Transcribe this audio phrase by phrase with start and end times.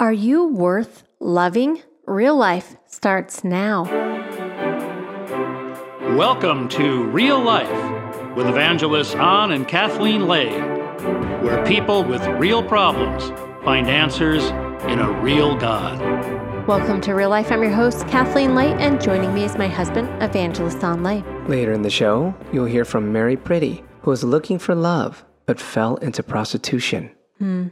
[0.00, 1.82] Are you worth loving?
[2.06, 3.84] Real life starts now.
[6.16, 7.68] Welcome to Real Life
[8.34, 10.58] with evangelists Don and Kathleen Lay,
[11.42, 13.28] where people with real problems
[13.62, 14.42] find answers
[14.90, 16.00] in a real God.
[16.66, 17.52] Welcome to Real Life.
[17.52, 21.22] I'm your host, Kathleen Lay, and joining me is my husband, Evangelist Don Lay.
[21.46, 25.60] Later in the show, you'll hear from Mary Priddy, who was looking for love but
[25.60, 27.10] fell into prostitution.
[27.36, 27.68] Hmm.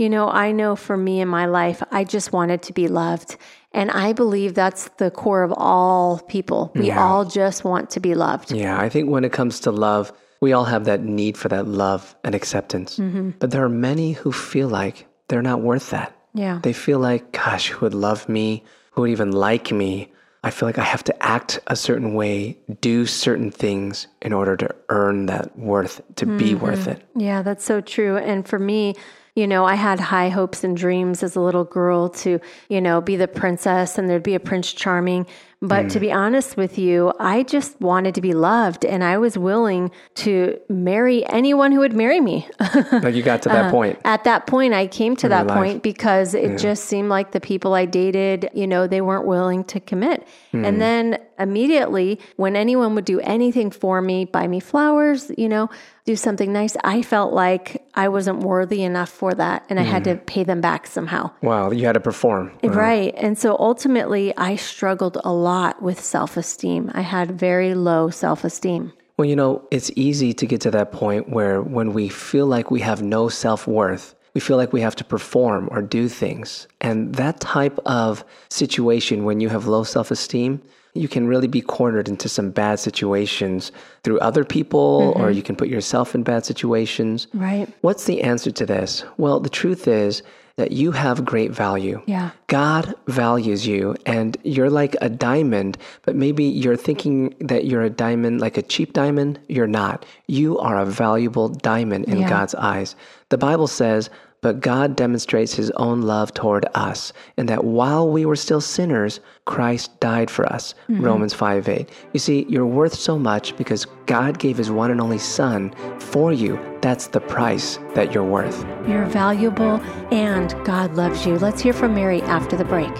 [0.00, 3.36] You know, I know for me in my life, I just wanted to be loved.
[3.72, 6.72] And I believe that's the core of all people.
[6.74, 7.04] We Yeah.
[7.04, 8.50] all just want to be loved.
[8.50, 11.68] Yeah, I think when it comes to love, we all have that need for that
[11.68, 12.98] love and acceptance.
[12.98, 13.32] Mm-hmm.
[13.40, 16.16] But there are many who feel like they're not worth that.
[16.32, 16.60] Yeah.
[16.62, 18.64] They feel like, gosh, who would love me?
[18.92, 20.10] Who would even like me?
[20.42, 24.56] I feel like I have to act a certain way, do certain things in order
[24.56, 26.64] to earn that worth, to be mm-hmm.
[26.64, 27.02] worth it.
[27.14, 28.16] Yeah, that's so true.
[28.16, 28.94] And for me,
[29.34, 33.00] you know, I had high hopes and dreams as a little girl to, you know,
[33.00, 35.26] be the princess and there'd be a Prince Charming.
[35.62, 39.36] But to be honest with you, I just wanted to be loved and I was
[39.36, 42.48] willing to marry anyone who would marry me.
[42.92, 43.98] Like you got to that point.
[44.04, 47.74] At that point, I came to that point because it just seemed like the people
[47.74, 50.26] I dated, you know, they weren't willing to commit.
[50.52, 50.64] Hmm.
[50.64, 55.68] And then immediately, when anyone would do anything for me, buy me flowers, you know,
[56.06, 60.06] do something nice, I felt like I wasn't worthy enough for that and I had
[60.06, 60.12] Hmm.
[60.12, 61.30] to pay them back somehow.
[61.42, 62.52] Wow, you had to perform.
[62.64, 63.14] Right.
[63.16, 65.49] And so ultimately, I struggled a lot
[65.82, 66.90] with self esteem.
[66.94, 68.92] I had very low self esteem.
[69.16, 72.70] Well, you know, it's easy to get to that point where when we feel like
[72.70, 76.68] we have no self worth, we feel like we have to perform or do things.
[76.80, 80.62] And that type of situation, when you have low self esteem,
[80.94, 85.36] you can really be cornered into some bad situations through other people, or mm-hmm.
[85.36, 87.26] you can put yourself in bad situations.
[87.32, 87.68] Right.
[87.82, 89.04] What's the answer to this?
[89.16, 90.22] Well, the truth is
[90.56, 92.02] that you have great value.
[92.06, 92.30] Yeah.
[92.48, 97.88] God values you and you're like a diamond, but maybe you're thinking that you're a
[97.88, 99.38] diamond, like a cheap diamond.
[99.48, 100.04] You're not.
[100.26, 102.28] You are a valuable diamond in Yeah.
[102.28, 102.94] God's eyes.
[103.30, 104.10] The Bible says,
[104.42, 109.20] but God demonstrates his own love toward us, and that while we were still sinners,
[109.44, 110.74] Christ died for us.
[110.88, 111.04] Mm-hmm.
[111.04, 111.88] Romans 5 8.
[112.12, 116.32] You see, you're worth so much because God gave his one and only Son for
[116.32, 116.58] you.
[116.80, 118.64] That's the price that you're worth.
[118.88, 119.80] You're valuable
[120.10, 121.38] and God loves you.
[121.38, 122.92] Let's hear from Mary after the break.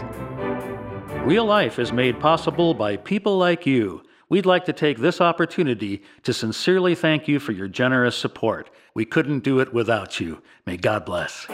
[1.24, 4.02] Real Life is made possible by people like you.
[4.30, 8.70] We'd like to take this opportunity to sincerely thank you for your generous support.
[8.94, 10.40] We couldn't do it without you.
[10.66, 11.48] May God bless.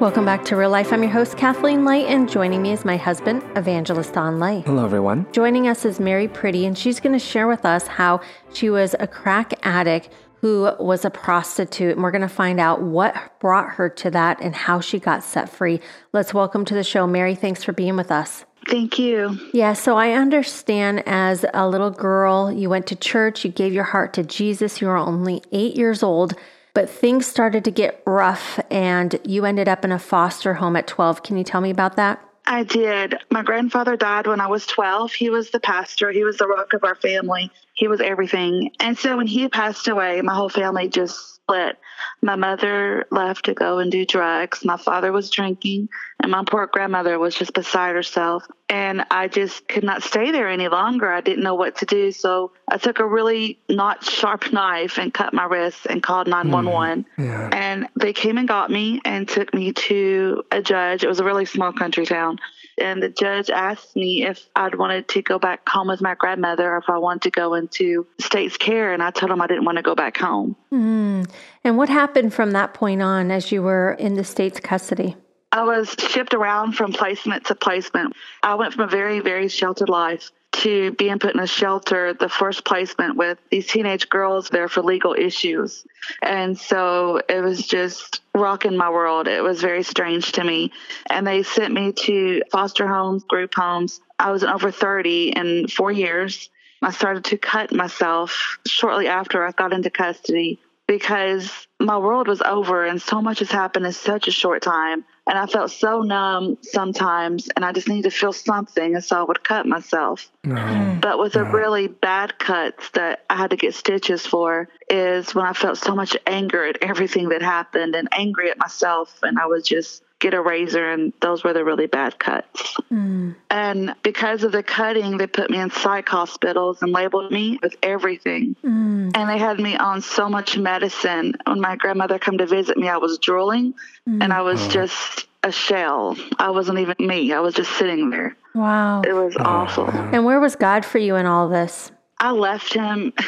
[0.00, 0.92] Welcome back to Real Life.
[0.92, 4.62] I'm your host, Kathleen Lay, and joining me is my husband, Evangelist Don Lay.
[4.62, 5.24] Hello, everyone.
[5.30, 8.20] Joining us is Mary Priddy, and she's going to share with us how
[8.52, 10.08] she was a crack addict
[10.40, 11.92] who was a prostitute.
[11.92, 15.22] And we're going to find out what brought her to that and how she got
[15.22, 15.80] set free.
[16.12, 17.36] Let's welcome to the show, Mary.
[17.36, 18.44] Thanks for being with us.
[18.68, 19.38] Thank you.
[19.52, 23.84] Yeah, so I understand as a little girl, you went to church, you gave your
[23.84, 26.34] heart to Jesus, you were only eight years old,
[26.74, 30.86] but things started to get rough and you ended up in a foster home at
[30.86, 31.22] 12.
[31.22, 32.20] Can you tell me about that?
[32.46, 33.16] I did.
[33.30, 35.12] My grandfather died when I was 12.
[35.12, 38.72] He was the pastor, he was the rock of our family, he was everything.
[38.80, 41.78] And so when he passed away, my whole family just split.
[42.22, 44.64] My mother left to go and do drugs.
[44.64, 48.44] My father was drinking, and my poor grandmother was just beside herself.
[48.68, 51.12] And I just could not stay there any longer.
[51.12, 52.10] I didn't know what to do.
[52.10, 56.50] So I took a really not sharp knife and cut my wrist and called mm-hmm.
[56.50, 57.06] 911.
[57.18, 57.50] Yeah.
[57.52, 61.04] And they came and got me and took me to a judge.
[61.04, 62.38] It was a really small country town.
[62.78, 66.74] And the judge asked me if I'd wanted to go back home with my grandmother
[66.74, 68.92] or if I wanted to go into state's care.
[68.92, 70.56] And I told him I didn't want to go back home.
[70.70, 71.22] Hmm.
[71.64, 75.16] And what happened from that point on as you were in the state's custody?
[75.52, 78.14] I was shipped around from placement to placement.
[78.42, 80.30] I went from a very, very sheltered life
[80.66, 84.82] to being put in a shelter, the first placement with these teenage girls there for
[84.82, 85.86] legal issues.
[86.20, 89.28] And so it was just rocking my world.
[89.28, 90.72] It was very strange to me.
[91.08, 94.00] And they sent me to foster homes, group homes.
[94.18, 96.50] I was over 30 in four years.
[96.82, 100.58] I started to cut myself shortly after I got into custody
[100.88, 105.04] because my world was over and so much has happened in such a short time.
[105.28, 108.94] And I felt so numb sometimes, and I just needed to feel something.
[108.94, 110.30] And so I would cut myself.
[110.44, 111.00] Mm.
[111.00, 115.44] But with the really bad cuts that I had to get stitches for, is when
[115.44, 119.18] I felt so much anger at everything that happened and angry at myself.
[119.22, 122.76] And I was just get a razor, and those were the really bad cuts.
[122.90, 123.34] Mm.
[123.50, 127.76] And because of the cutting, they put me in psych hospitals and labeled me with
[127.82, 128.56] everything.
[128.64, 129.12] Mm.
[129.14, 131.34] And they had me on so much medicine.
[131.46, 133.74] When my grandmother come to visit me, I was drooling
[134.06, 134.70] and I was mm.
[134.70, 136.16] just a shell.
[136.38, 137.32] I wasn't even me.
[137.32, 138.36] I was just sitting there.
[138.54, 139.02] Wow.
[139.02, 139.88] It was oh, awful.
[139.88, 141.92] And where was God for you in all this?
[142.18, 143.12] I left him.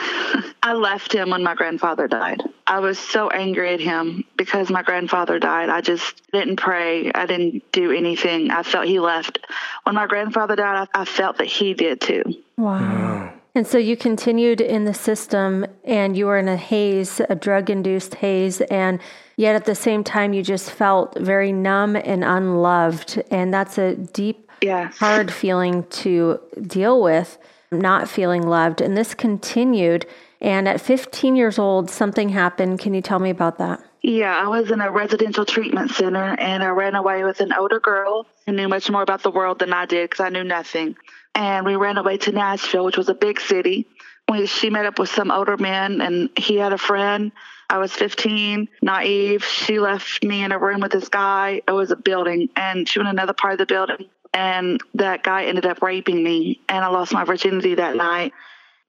[0.63, 2.43] I left him when my grandfather died.
[2.67, 5.69] I was so angry at him because my grandfather died.
[5.69, 7.11] I just didn't pray.
[7.13, 8.51] I didn't do anything.
[8.51, 9.39] I felt he left.
[9.85, 12.23] When my grandfather died, I, I felt that he did too.
[12.57, 13.33] Wow.
[13.55, 17.71] And so you continued in the system and you were in a haze, a drug
[17.71, 18.61] induced haze.
[18.63, 19.01] And
[19.37, 23.23] yet at the same time, you just felt very numb and unloved.
[23.31, 24.97] And that's a deep, Yes.
[24.99, 27.39] hard feeling to deal with,
[27.71, 28.81] not feeling loved.
[28.81, 30.07] And this continued.
[30.41, 32.79] And at 15 years old, something happened.
[32.79, 33.83] Can you tell me about that?
[34.03, 37.81] Yeah, I was in a residential treatment center and I ran away with an older
[37.81, 40.97] girl who knew much more about the world than I did because I knew nothing.
[41.35, 43.87] And we ran away to Nashville, which was a big city.
[44.31, 47.33] We, she met up with some older men and he had a friend.
[47.71, 49.45] I was 15, naive.
[49.45, 51.63] She left me in a room with this guy.
[51.67, 54.09] It was a building and she went in another part of the building.
[54.35, 58.33] And that guy ended up raping me and I lost my virginity that night.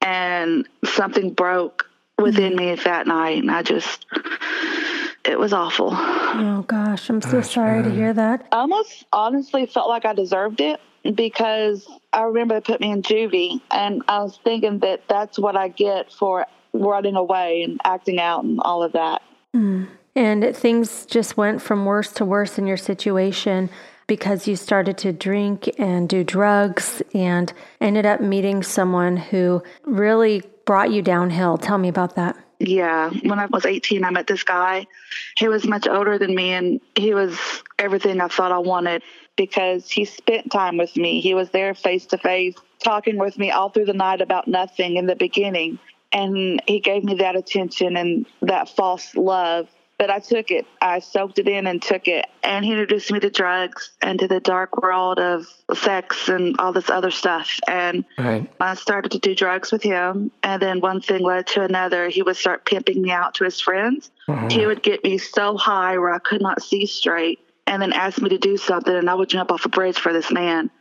[0.02, 1.86] And something broke
[2.18, 2.58] within mm.
[2.58, 3.40] me that night.
[3.40, 4.06] And I just,
[5.26, 5.90] it was awful.
[5.92, 7.10] Oh, gosh.
[7.10, 8.48] I'm so sorry to hear that.
[8.52, 10.80] I almost honestly felt like I deserved it
[11.16, 15.56] because I remember they put me in juvie and I was thinking that that's what
[15.56, 19.22] I get for running away and acting out and all of that.
[19.56, 19.88] Mm.
[20.16, 23.70] And things just went from worse to worse in your situation
[24.10, 30.42] because you started to drink and do drugs and ended up meeting someone who really
[30.66, 31.58] brought you downhill.
[31.58, 32.36] Tell me about that.
[32.60, 34.88] Yeah, when I was 18, I met this guy.
[35.38, 37.40] He was much older than me, and he was
[37.78, 39.04] everything I thought I wanted
[39.38, 41.22] because he spent time with me.
[41.22, 44.98] He was there face to face, talking with me all through the night about nothing
[44.98, 45.80] in the beginning.
[46.12, 49.70] And he gave me that attention and that false love.
[50.00, 50.66] But I took it.
[50.81, 52.25] I soaked it in and took it.
[52.42, 56.72] And he introduced me to drugs and to the dark world of sex and all
[56.72, 57.60] this other stuff.
[57.68, 58.50] And Right.
[58.62, 62.07] I started to do drugs with him, and then one thing led to another.
[62.07, 64.10] He would start pimping me out to his friends.
[64.30, 64.48] Uh-huh.
[64.50, 68.22] He would get me so high where I could not see straight, and then ask
[68.22, 70.72] me to do something, and I would jump off a bridge for this man.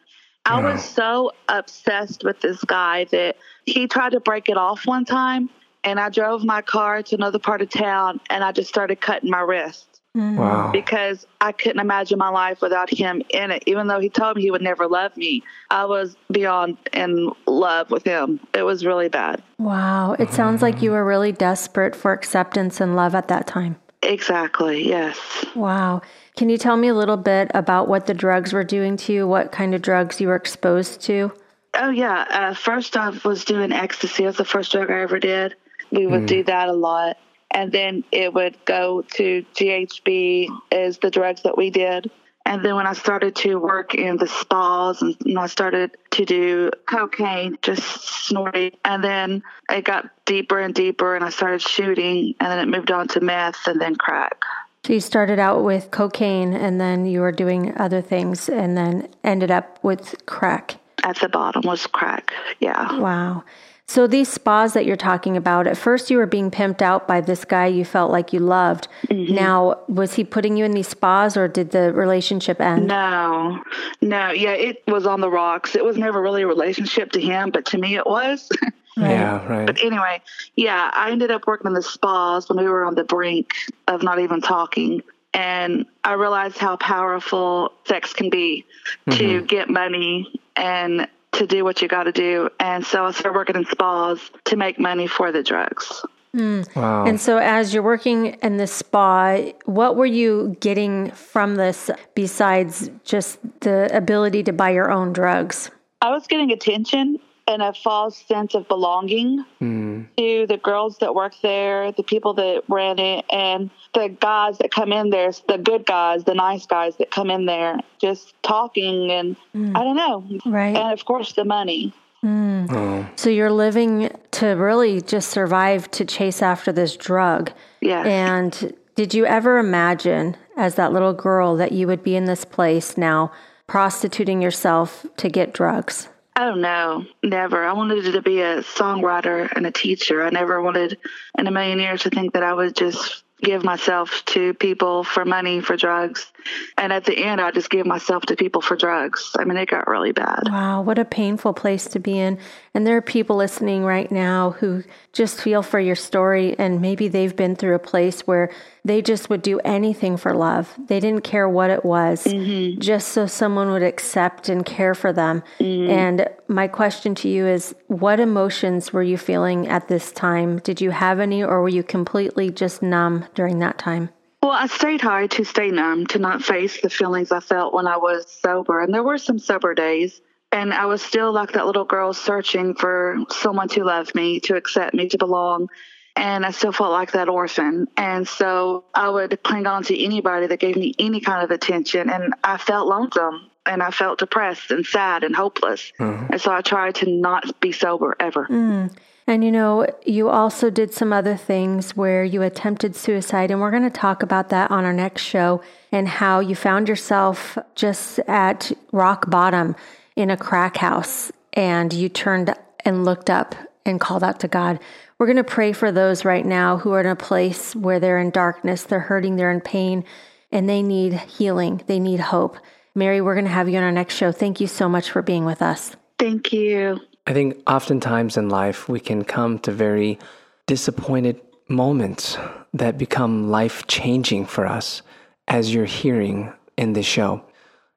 [0.46, 3.36] I was so obsessed with this guy that
[3.66, 5.50] he tried to break it off one time,
[5.88, 9.30] and I drove my car to another part of town, and I just started cutting
[9.30, 10.70] my wrist Wow.
[10.72, 13.62] because I couldn't imagine my life without him in it.
[13.66, 17.90] Even though he told me he would never love me, I was beyond in love
[17.90, 18.40] with him.
[18.52, 19.42] It was really bad.
[19.58, 20.14] Wow.
[20.18, 23.76] It sounds like you were really desperate for acceptance and love at that time.
[24.02, 24.88] Exactly.
[24.88, 25.18] Yes.
[25.54, 26.02] Wow.
[26.36, 29.26] Can you tell me a little bit about what the drugs were doing to you?
[29.28, 31.32] What kind of drugs you were exposed to?
[31.74, 32.24] Oh yeah.
[32.30, 34.24] Uh, first I was doing ecstasy.
[34.24, 35.54] It was the first drug I ever did.
[35.90, 36.46] We would do hmm.
[36.46, 37.18] that a lot,
[37.50, 42.10] and then it would go to GHB is the drugs that we did.
[42.48, 46.24] And then when I started to work in the spas and you I started to
[46.24, 47.82] do cocaine, just
[48.26, 48.72] snorting.
[48.86, 52.90] And then it got deeper and deeper and I started shooting and then it moved
[52.90, 54.42] on to meth and then crack.
[54.86, 59.08] So you started out with cocaine and then you were doing other things and then
[59.22, 60.76] ended up with crack.
[61.04, 62.32] At the bottom was crack.
[62.60, 62.98] Yeah.
[62.98, 63.44] Wow.
[63.88, 67.22] So these spas that you're talking about, at first you were being pimped out by
[67.22, 68.86] this guy you felt like you loved.
[69.06, 69.34] Mm-hmm.
[69.34, 72.86] Now, was he putting you in these spas or did the relationship end?
[72.86, 73.62] No,
[74.02, 74.30] no.
[74.30, 75.74] Yeah, it was on the rocks.
[75.74, 78.48] It was never really a relationship to him, but to me it was.
[79.00, 79.64] Yeah, right.
[79.64, 80.20] But anyway,
[80.56, 83.52] yeah, I ended up working in the spas when we were on the brink
[83.86, 85.04] of not even talking.
[85.32, 88.64] And I realized how powerful sex can be
[89.10, 89.46] to mm-hmm.
[89.46, 92.48] get money and to do what you got to do.
[92.60, 96.04] And so I started working in spas to make money for the drugs.
[96.34, 96.62] Hmm.
[96.76, 97.06] Wow.
[97.06, 102.90] And so, as you're working in the spa, what were you getting from this besides
[103.04, 105.70] just the ability to buy your own drugs?
[106.02, 107.18] I was getting attention
[107.48, 110.02] and a false sense of belonging hmm.
[110.18, 114.70] to the girls that work there, the people that ran it, and the guys that
[114.70, 119.10] come in there, the good guys, the nice guys that come in there, just talking
[119.10, 119.74] and hmm.
[119.74, 120.40] I don't know.
[120.44, 120.76] Right.
[120.76, 121.94] And of course, the money.
[122.20, 122.66] Hmm.
[122.68, 123.08] Oh.
[123.16, 127.52] So, you're living to really just survive to chase after this drug.
[127.80, 128.06] Yes.
[128.06, 132.44] And did you ever imagine, as that little girl, that you would be in this
[132.44, 133.30] place now,
[133.68, 136.08] prostituting yourself to get drugs?
[136.40, 137.64] Oh no, never.
[137.64, 140.22] I wanted to be a songwriter and a teacher.
[140.22, 140.96] I never wanted
[141.36, 145.24] in a million years to think that I would just give myself to people for
[145.24, 146.30] money for drugs.
[146.76, 149.32] And at the end, I just gave myself to people for drugs.
[149.38, 150.44] I mean, it got really bad.
[150.46, 152.38] Wow, what a painful place to be in.
[152.74, 157.08] And there are people listening right now who just feel for your story, and maybe
[157.08, 158.50] they've been through a place where
[158.84, 160.74] they just would do anything for love.
[160.86, 162.80] They didn't care what it was, mm-hmm.
[162.80, 165.42] just so someone would accept and care for them.
[165.58, 165.90] Mm-hmm.
[165.90, 170.60] And my question to you is what emotions were you feeling at this time?
[170.60, 174.10] Did you have any, or were you completely just numb during that time?
[174.42, 177.86] Well, I stayed high to stay numb, to not face the feelings I felt when
[177.86, 178.80] I was sober.
[178.80, 180.20] And there were some sober days.
[180.52, 184.56] And I was still like that little girl searching for someone to love me, to
[184.56, 185.68] accept me, to belong.
[186.16, 187.88] And I still felt like that orphan.
[187.96, 192.08] And so I would cling on to anybody that gave me any kind of attention.
[192.08, 195.92] And I felt lonesome and I felt depressed and sad and hopeless.
[196.00, 196.32] Mm-hmm.
[196.32, 198.46] And so I tried to not be sober ever.
[198.46, 198.96] Mm.
[199.28, 203.70] And you know, you also did some other things where you attempted suicide, and we're
[203.70, 205.60] going to talk about that on our next show
[205.92, 209.76] and how you found yourself just at rock bottom
[210.16, 212.54] in a crack house and you turned
[212.86, 213.54] and looked up
[213.84, 214.80] and called out to God.
[215.18, 218.18] We're going to pray for those right now who are in a place where they're
[218.18, 220.04] in darkness, they're hurting, they're in pain,
[220.50, 222.56] and they need healing, they need hope.
[222.94, 224.32] Mary, we're going to have you on our next show.
[224.32, 225.94] Thank you so much for being with us.
[226.18, 226.98] Thank you.
[227.28, 230.18] I think oftentimes in life we can come to very
[230.66, 232.38] disappointed moments
[232.72, 235.02] that become life changing for us,
[235.46, 237.44] as you're hearing in this show.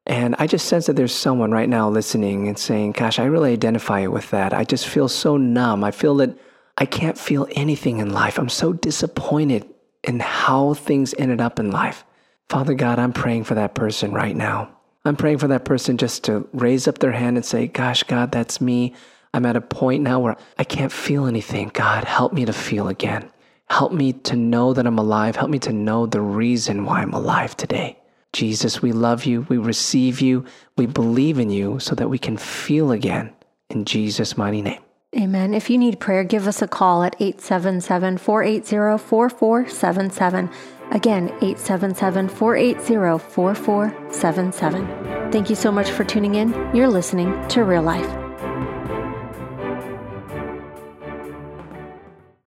[0.06, 3.54] And I just sense that there's someone right now listening and saying, Gosh, I really
[3.54, 4.54] identify with that.
[4.54, 5.86] I just feel so numb.
[5.86, 6.38] I feel that
[6.78, 8.38] I can't feel anything in life.
[8.38, 9.66] I'm so disappointed
[10.04, 12.04] in how things ended up in life.
[12.50, 14.76] Father God, I'm praying for that person right now.
[15.06, 18.34] I'm praying for that person just to raise up their hand and say, Gosh, God,
[18.34, 18.94] that's me.
[19.34, 21.72] I'm at a point now where I can't feel anything.
[21.74, 23.30] God, help me to feel again.
[23.70, 25.38] Help me to know that I'm alive.
[25.38, 27.98] Help me to know the reason why I'm alive today.
[28.34, 29.46] Jesus, we love you.
[29.50, 30.46] We receive you.
[30.78, 33.34] We believe in you so that we can feel again.
[33.70, 34.82] In Jesus' mighty name.
[35.18, 35.54] Amen.
[35.54, 40.50] If you need prayer, give us a call at 877 480 4477.
[40.92, 45.32] Again, 877 480 4477.
[45.32, 46.50] Thank you so much for tuning in.
[46.76, 48.21] You're listening to Real Life.